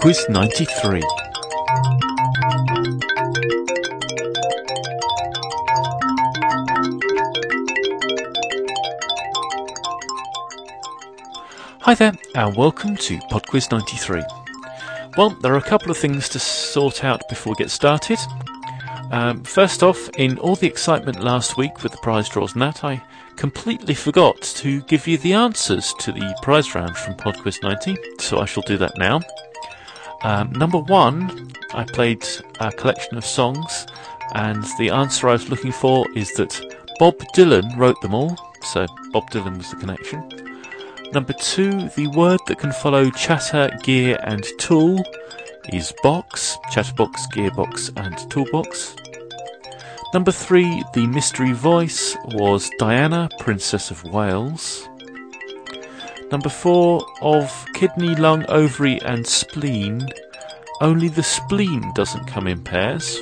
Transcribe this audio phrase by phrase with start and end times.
[0.00, 1.02] Quiz 93.
[11.80, 14.22] Hi there, and welcome to PodQuiz 93.
[15.16, 18.20] Well, there are a couple of things to sort out before we get started.
[19.10, 22.84] Um, first off, in all the excitement last week with the prize draws and that,
[22.84, 23.02] I
[23.34, 28.38] completely forgot to give you the answers to the prize round from PodQuiz 90, so
[28.38, 29.22] I shall do that now.
[30.22, 32.26] Um, number one, I played
[32.60, 33.86] a collection of songs,
[34.34, 36.60] and the answer I was looking for is that
[36.98, 40.28] Bob Dylan wrote them all, so Bob Dylan was the connection.
[41.12, 45.02] Number two, the word that can follow chatter, gear, and tool
[45.72, 48.96] is box, chatterbox, gearbox, and toolbox.
[50.14, 54.87] Number three, the mystery voice was Diana, Princess of Wales.
[56.30, 60.06] Number four, of kidney, lung, ovary, and spleen,
[60.80, 63.18] only the spleen doesn't come in pairs.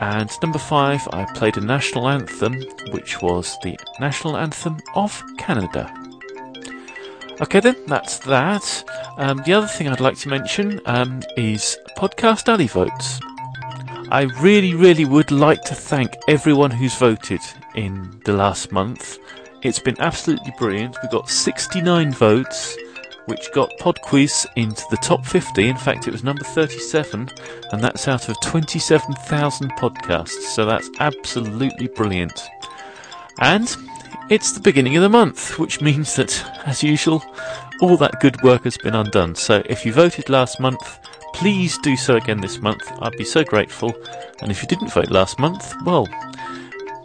[0.00, 5.92] And number five, I played a national anthem, which was the national anthem of Canada.
[7.40, 8.84] Okay, then, that's that.
[9.16, 13.18] Um, the other thing I'd like to mention um, is Podcast Alley votes.
[14.10, 17.40] I really, really would like to thank everyone who's voted
[17.74, 19.18] in the last month.
[19.62, 20.96] It's been absolutely brilliant.
[21.02, 22.76] We got 69 votes,
[23.26, 25.68] which got PodQuiz into the top 50.
[25.68, 27.28] In fact, it was number 37,
[27.70, 30.40] and that's out of 27,000 podcasts.
[30.54, 32.42] So that's absolutely brilliant.
[33.40, 33.74] And
[34.30, 37.22] it's the beginning of the month, which means that, as usual,
[37.82, 39.34] all that good work has been undone.
[39.34, 41.00] So if you voted last month,
[41.34, 42.90] please do so again this month.
[43.02, 43.94] I'd be so grateful.
[44.40, 46.08] And if you didn't vote last month, well,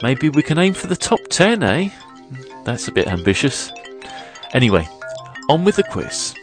[0.02, 1.90] maybe we can aim for the top 10, eh?
[2.66, 3.72] That's a bit ambitious.
[4.54, 4.88] Anyway,
[5.50, 6.34] on with the quiz.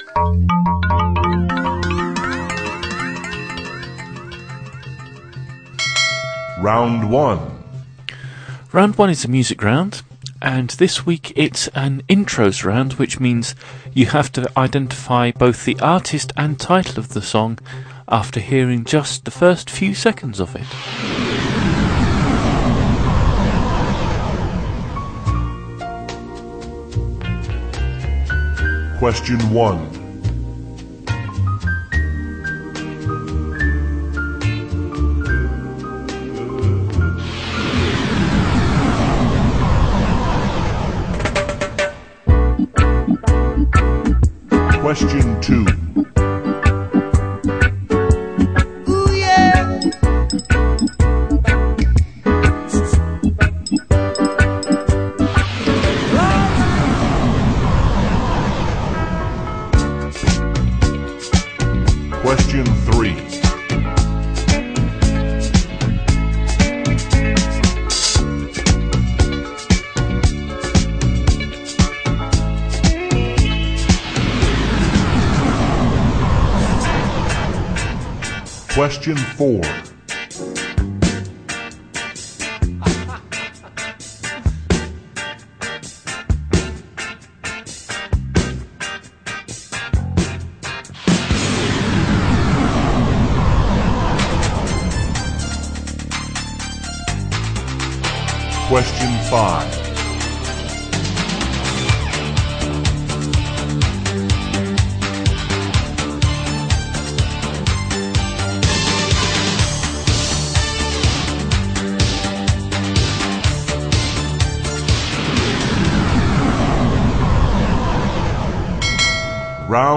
[6.60, 7.64] Round 1.
[8.72, 10.02] Round one is a music round,
[10.40, 13.56] and this week it's an intros round, which means
[13.92, 17.58] you have to identify both the artist and title of the song
[18.06, 21.11] after hearing just the first few seconds of it.
[29.02, 29.88] Question 1.
[44.80, 46.11] Question 2.
[79.02, 79.60] Question 4.
[98.68, 99.81] Question 5.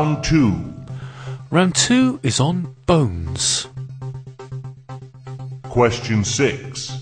[0.05, 0.73] Round 2.
[1.49, 3.67] Round two is on bones.
[5.63, 7.01] Question 6.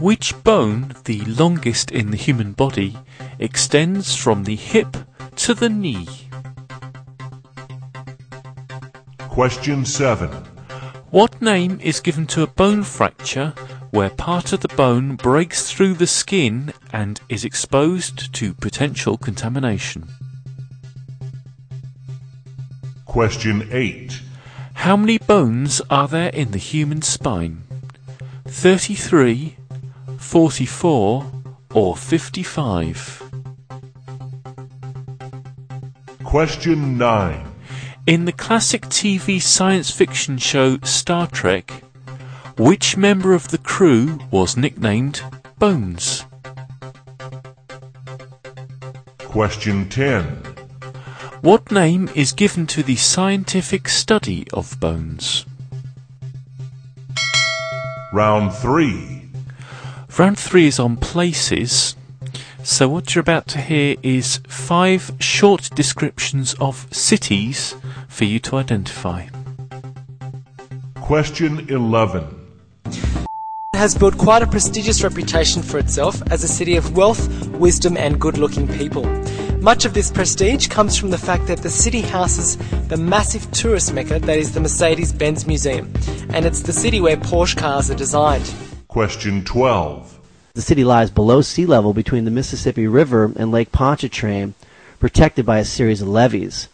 [0.00, 2.94] Which bone, the longest in the human body,
[3.38, 4.98] extends from the hip
[5.36, 6.06] to the knee?
[9.28, 10.28] Question 7.
[11.10, 13.54] What name is given to a bone fracture
[13.92, 20.06] where part of the bone breaks through the skin and is exposed to potential contamination?
[23.16, 24.20] Question 8.
[24.74, 27.62] How many bones are there in the human spine?
[28.44, 29.56] 33,
[30.18, 31.32] 44,
[31.72, 33.22] or 55?
[36.24, 37.52] Question 9.
[38.06, 41.70] In the classic TV science fiction show Star Trek,
[42.58, 45.22] which member of the crew was nicknamed
[45.58, 46.26] Bones?
[49.16, 50.45] Question 10.
[51.42, 55.44] What name is given to the scientific study of bones?
[58.12, 59.16] Round 3.
[60.18, 61.94] Round three is on places.
[62.62, 67.74] So what you're about to hear is five short descriptions of cities
[68.08, 69.26] for you to identify.
[70.94, 72.24] Question 11.
[73.74, 78.18] has built quite a prestigious reputation for itself as a city of wealth, wisdom, and
[78.18, 79.04] good looking people.
[79.60, 82.56] Much of this prestige comes from the fact that the city houses
[82.88, 85.92] the massive tourist mecca that is the Mercedes Benz Museum,
[86.30, 88.54] and it's the city where Porsche cars are designed.
[88.86, 90.20] Question 12.
[90.54, 94.54] The city lies below sea level between the Mississippi River and Lake Pontchartrain,
[95.00, 96.68] protected by a series of levees.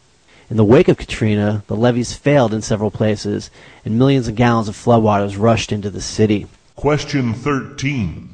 [0.51, 3.51] In the wake of Katrina, the levees failed in several places,
[3.85, 6.47] and millions of gallons of floodwaters rushed into the city.
[6.77, 8.32] Question 13.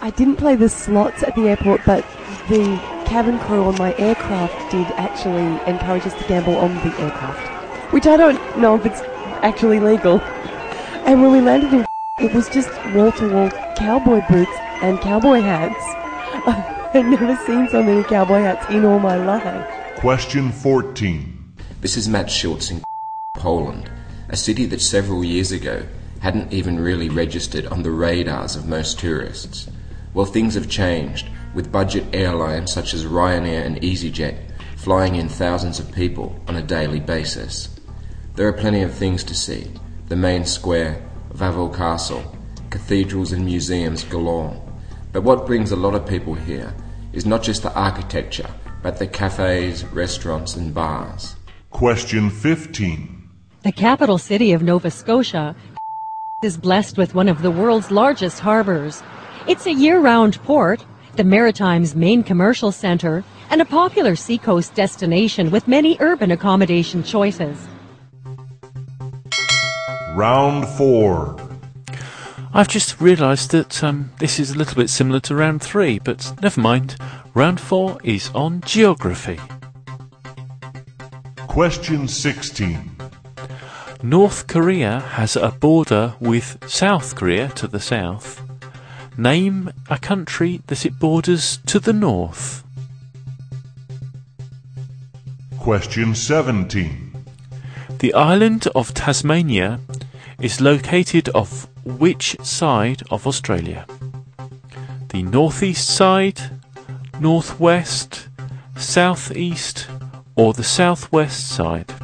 [0.00, 2.04] I didn't play the slots at the airport, but
[2.48, 7.92] the cabin crew on my aircraft did actually encourage us to gamble on the aircraft,
[7.92, 9.00] which I don't know if it's
[9.42, 10.20] actually legal.
[11.06, 11.86] And when we landed in,
[12.18, 14.52] it was just wall to wall cowboy boots
[14.82, 15.82] and cowboy hats.
[16.94, 19.98] I've never seen so many cowboy hats in all my life.
[19.98, 21.54] Question 14.
[21.80, 22.82] This is Matt Schultz in
[23.34, 23.90] Poland,
[24.28, 25.86] a city that several years ago
[26.20, 29.68] hadn't even really registered on the radars of most tourists.
[30.14, 34.38] Well, things have changed, with budget airlines such as Ryanair and EasyJet
[34.76, 37.68] flying in thousands of people on a daily basis.
[38.34, 39.70] There are plenty of things to see
[40.08, 41.02] the main square,
[41.32, 42.36] Wawel Castle,
[42.70, 44.60] cathedrals and museums galore.
[45.12, 46.74] But what brings a lot of people here
[47.12, 48.50] is not just the architecture,
[48.82, 51.36] but the cafes, restaurants, and bars.
[51.70, 53.30] Question 15.
[53.62, 55.56] The capital city of Nova Scotia
[56.42, 59.02] is blessed with one of the world's largest harbors.
[59.46, 60.82] It's a year-round port,
[61.16, 67.58] the Maritime's main commercial center, and a popular seacoast destination with many urban accommodation choices.
[70.14, 71.36] Round 4.
[72.54, 76.32] I've just realised that um, this is a little bit similar to round three, but
[76.40, 76.96] never mind.
[77.34, 79.40] Round four is on geography.
[81.48, 82.96] Question 16.
[84.04, 88.43] North Korea has a border with South Korea to the south.
[89.16, 92.64] Name a country that it borders to the north.
[95.58, 97.14] Question 17.
[98.00, 99.78] The island of Tasmania
[100.40, 103.86] is located off which side of Australia?
[105.10, 106.40] The northeast side,
[107.20, 108.28] northwest,
[108.76, 109.86] southeast,
[110.34, 111.94] or the southwest side?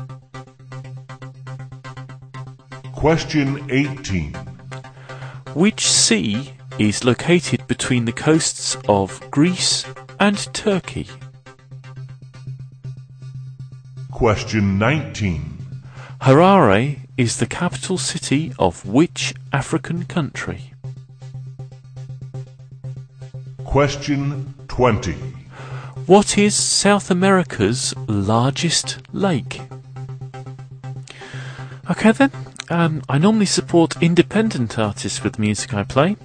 [2.93, 4.33] Question 18.
[5.55, 9.85] Which sea is located between the coasts of Greece
[10.19, 11.06] and Turkey?
[14.11, 15.59] Question 19.
[16.23, 20.73] Harare is the capital city of which African country?
[23.65, 25.12] Question 20.
[26.06, 29.61] What is South America's largest lake?
[31.91, 32.31] Okay then,
[32.71, 36.17] um, I normally support independent artists with the music I play,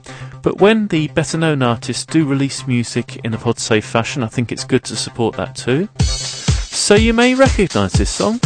[0.46, 4.28] but when the better known artists do release music in a pod safe fashion, I
[4.28, 5.90] think it's good to support that too.
[5.98, 8.40] So you may recognise this song.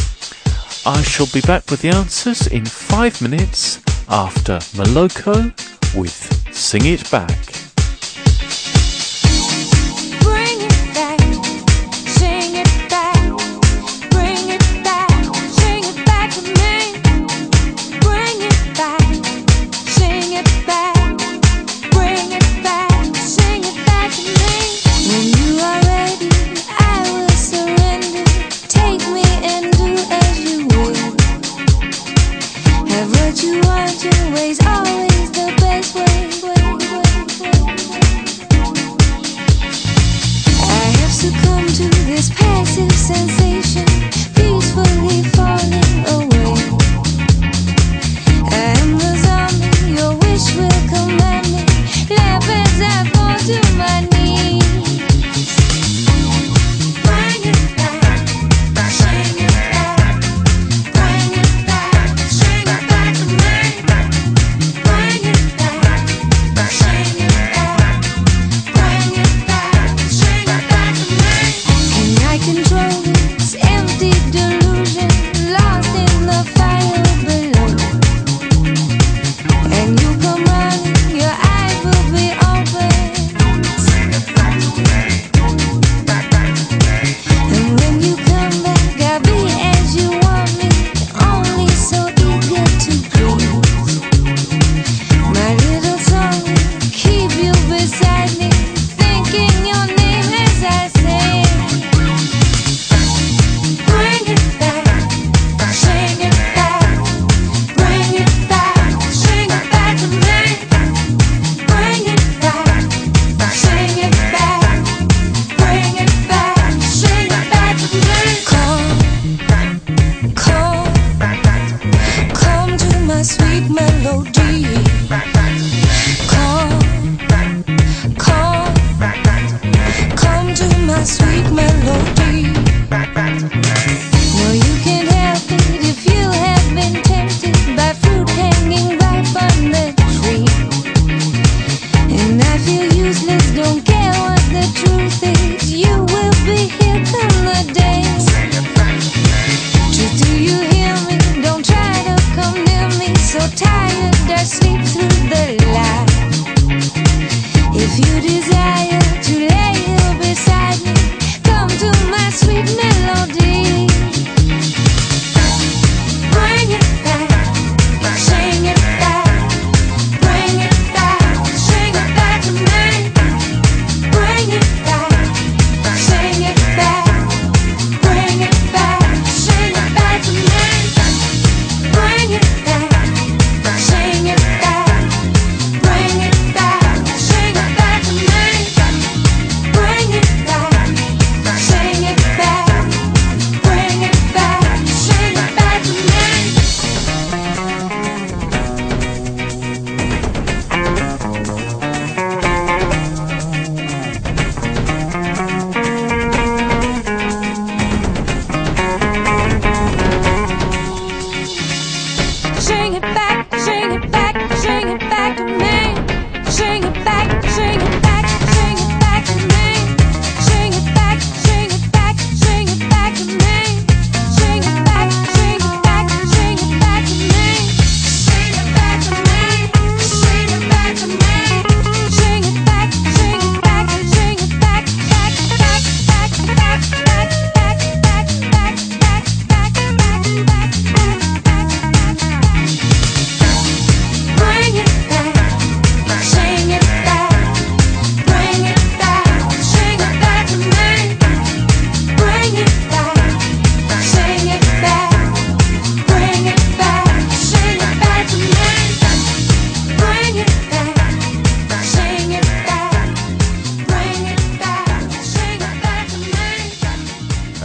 [0.86, 5.52] I shall be back with the answers in five minutes after Moloko
[5.94, 7.69] with Sing It Back.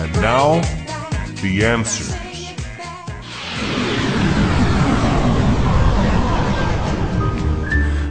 [0.05, 0.61] And now,
[1.41, 2.13] the answers.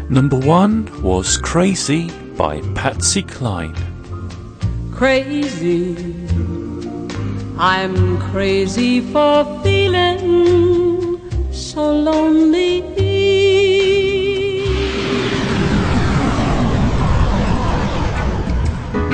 [0.10, 3.76] Number one was Crazy by Patsy Cline.
[4.92, 5.96] Crazy,
[7.60, 11.22] I'm crazy for feeling
[11.52, 12.82] so lonely.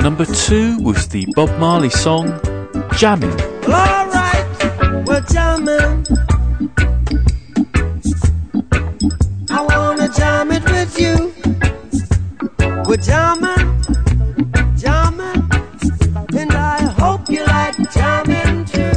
[0.02, 2.40] Number two was the Bob Marley song
[2.96, 3.32] jamming.
[3.66, 4.46] All right,
[5.06, 6.06] we're jamming.
[9.50, 11.32] I wanna jam it with you.
[12.86, 13.82] We're jamming,
[14.76, 15.42] jamming,
[16.36, 18.92] and I hope you like jamming too.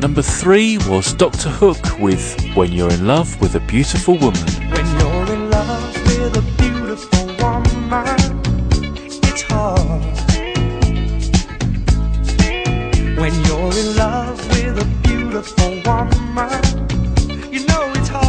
[0.00, 1.50] Number three was Dr.
[1.50, 4.57] Hook with When You're in Love with a Beautiful Woman.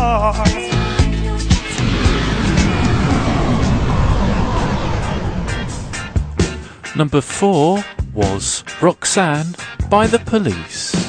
[0.09, 0.49] stars.
[6.95, 9.55] Number four was Roxanne
[9.89, 11.08] by the Police.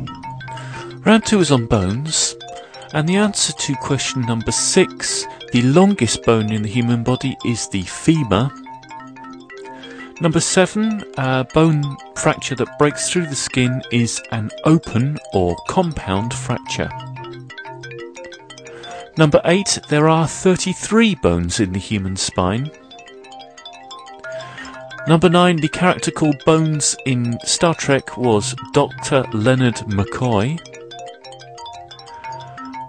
[1.03, 2.35] Round two is on bones,
[2.93, 7.67] and the answer to question number six, the longest bone in the human body is
[7.69, 8.51] the femur.
[10.21, 16.35] Number seven, a bone fracture that breaks through the skin is an open or compound
[16.35, 16.91] fracture.
[19.17, 22.69] Number eight, there are 33 bones in the human spine.
[25.07, 29.23] Number nine, the character called Bones in Star Trek was Dr.
[29.33, 30.59] Leonard McCoy.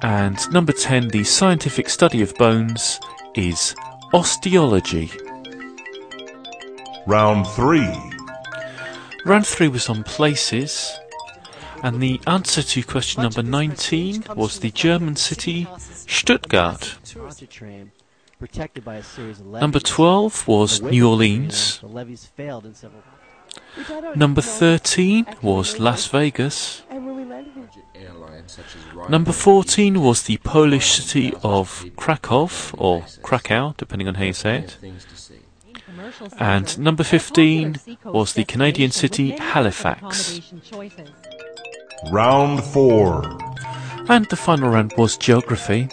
[0.02, 2.98] And number 10, the scientific study of bones
[3.34, 3.76] is
[4.12, 5.12] osteology.
[7.06, 7.88] Round 3.
[9.24, 10.98] Round 3 was on places.
[11.84, 16.98] And the answer to question number 19 was the German city Stuttgart.
[17.14, 17.92] Pontchartrain,
[18.40, 21.80] protected by a series of Number 12 was In the wake New Orleans.
[23.74, 23.88] Katrina, The levees failed in several.
[23.88, 25.78] Which I don't Number 13 was.
[25.78, 26.82] Las Vegas.
[26.90, 31.32] And when we landed in Airlines such as Ryanair Number 14 was the Polish city
[31.42, 34.70] of Krakow, or Krakow, depending on how you say it.
[34.72, 35.38] things to see.
[36.38, 40.40] And number 15 was the Canadian city Halifax.
[42.10, 43.38] Round 4.
[44.08, 45.88] And the final round was geography.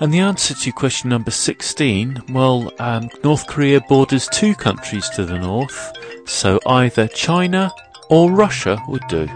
[0.00, 5.24] And the answer to question number 16, well, um, North Korea borders two countries to
[5.24, 5.92] the north,
[6.26, 7.72] so either China
[8.10, 9.28] or Russia would do.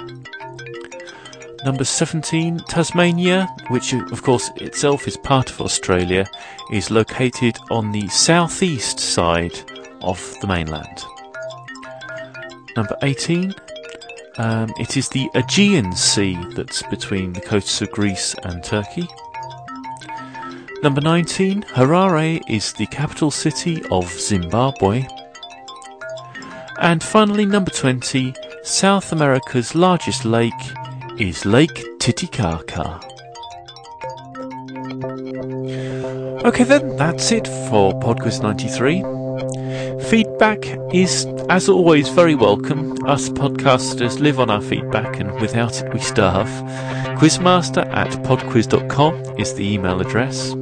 [1.64, 6.26] Number 17, Tasmania, which of course itself is part of Australia,
[6.70, 9.58] is located on the southeast side
[10.00, 11.04] of the mainland.
[12.76, 13.54] Number 18,
[14.38, 19.08] um, it is the Aegean Sea that's between the coasts of Greece and Turkey.
[20.82, 25.06] Number 19, Harare is the capital city of Zimbabwe.
[26.78, 30.52] And finally, number 20, South America's largest lake
[31.18, 33.00] is Lake Titicaca.
[36.46, 39.02] Okay, then, that's it for Podquiz 93.
[40.08, 42.92] Feedback is, as always, very welcome.
[43.06, 46.48] Us podcasters live on our feedback, and without it, we starve.
[47.18, 50.52] Quizmaster at podquiz.com is the email address.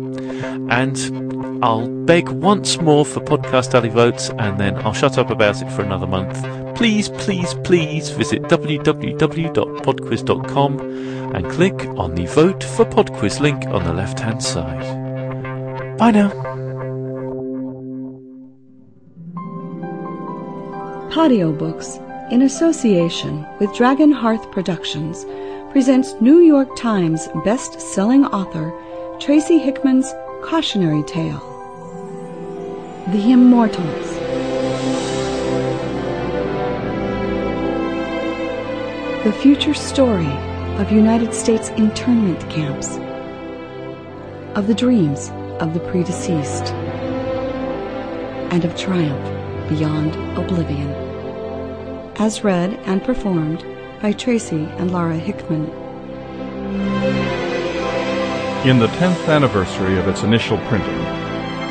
[0.70, 1.23] And
[1.64, 5.72] I'll beg once more for Podcast Alley votes, and then I'll shut up about it
[5.72, 6.36] for another month.
[6.76, 10.80] Please, please, please visit www.podquiz.com
[11.34, 15.96] and click on the Vote for Podquiz link on the left hand side.
[15.96, 16.28] Bye now.
[21.14, 21.98] Podiobooks,
[22.30, 25.24] in association with Dragon Hearth Productions,
[25.72, 28.70] presents New York Times best-selling author
[29.18, 31.53] Tracy Hickman's cautionary tale,
[33.08, 34.14] The Immortals.
[39.24, 40.32] The future story
[40.78, 42.96] of United States internment camps,
[44.56, 45.28] of the dreams
[45.60, 46.72] of the predeceased,
[48.50, 50.88] and of triumph beyond oblivion.
[52.16, 53.66] As read and performed
[54.00, 55.66] by Tracy and Laura Hickman.
[58.66, 61.13] In the 10th anniversary of its initial printing,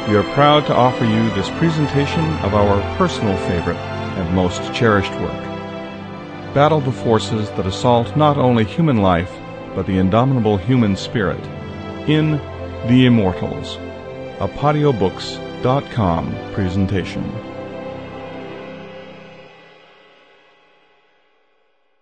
[0.07, 5.13] we are proud to offer you this presentation of our personal favorite and most cherished
[5.21, 5.41] work.
[6.53, 9.31] Battle the forces that assault not only human life,
[9.73, 11.41] but the indomitable human spirit
[12.07, 12.33] in
[12.87, 13.77] The Immortals,
[14.41, 17.52] a Podiobooks.com presentation.